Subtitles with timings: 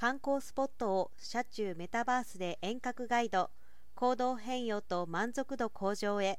[0.00, 3.50] 観光スポットを車中メタバースで遠隔ガイド
[3.96, 6.38] 行動変容と満足度向上へ。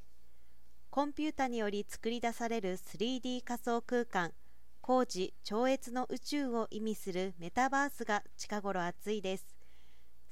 [0.90, 4.32] コンピュータにより作り出される 3D 仮想空間
[4.80, 9.58] 工事超越の宇宙を意味するメタバースが近頃熱いです。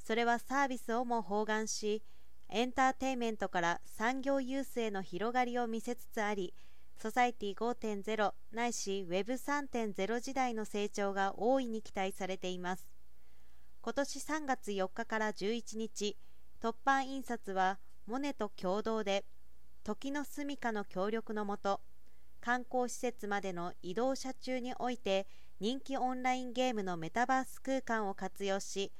[0.02, 2.02] それはサービスをも包含し
[2.48, 6.54] エンターテインメントから産業ユースへの広がりを見せつつあり
[6.98, 12.97] ソサイティ5.0ないし Web3.0 時代の成長が大いに期待されています。
[13.82, 16.18] 今年3月4日から11日
[16.62, 19.26] 突版印刷はモネと共同で
[19.84, 21.82] 時の住処の協力のもと
[22.42, 25.28] 観光施設までの移動車中において
[25.60, 28.92] 人気オンラインゲームのメタバース空間を活用し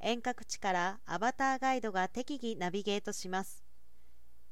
[0.00, 3.64] 遠隔地からアバターガイドが適宜ナビゲートします。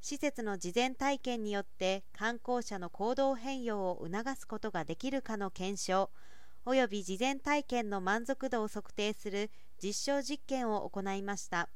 [0.00, 6.10] 施設の事前体験によって観光者の行動変容を促すことができるかの検証
[6.64, 9.50] および事前体験の満足度を測定する
[9.82, 11.68] 実証実験を行いました。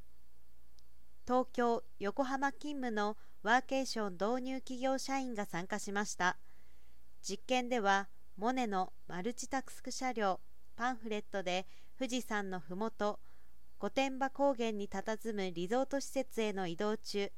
[1.26, 6.36] 東京横浜勤務のワーケーション導入企業社員が参加しました。
[7.22, 10.40] 実験ではモネのマルチタスク車両
[10.76, 11.66] パンフレットで
[11.98, 13.18] 富士山のふもと
[13.78, 17.32] 御殿場高原に佇むリゾート施設への移動中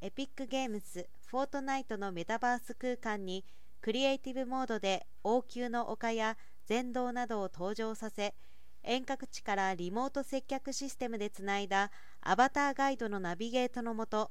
[0.00, 3.44] エピックゲームズフォートナイトのメタバース空間に
[3.80, 8.34] クリエイティブモードで王宮の丘や禅道などを登場させ
[8.82, 11.90] 遠隔地からリモート接客システムでつないだ
[12.20, 14.30] アバターガイドのナビゲートのもと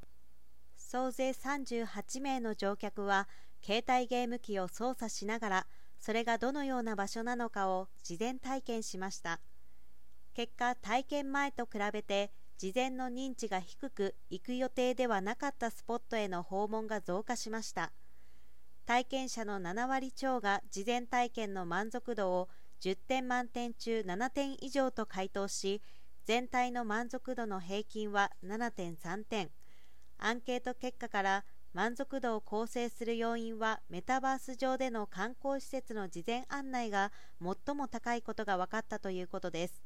[0.76, 3.28] 総勢38名の乗客は
[3.64, 5.68] 携帯ゲーム機を操作しながら
[6.00, 9.40] それがどのような場所なのかを事前体験しました。
[10.34, 17.92] 結果体験前と比べて事前の認知が低く行く予定ではなかったスポットへの訪問が増加しました。
[18.86, 22.50] 体験者の7割超が事前体験の満足度を
[22.82, 25.82] 10点満点中7点以上と回答し
[26.26, 29.50] 全体の満足度の平均は7.3点
[30.18, 39.84] アンケート結果から満足度を構成する要因はメタバース上での観光施設の事前案内が最も高いことが分かったということです。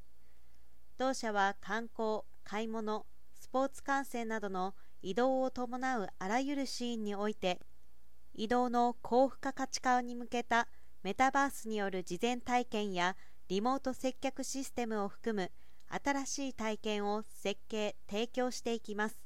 [0.98, 3.06] 同社は観光買い物
[3.40, 7.60] スポーツ観戦などの移動を伴うあらゆるシーンにおいて
[8.34, 10.68] 移動の高付加価値化に向けた
[11.04, 13.16] メタバースによる事前体験や
[13.48, 15.52] リモート接客システムを含む
[15.88, 19.18] 新しい体験を設計・提供していきます。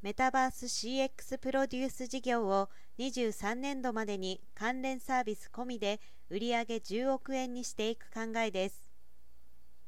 [0.00, 6.00] メタバース CX プロデュース事業を23年度までに関連サービス込みで
[6.30, 8.91] 売上10億円にしていく考えです。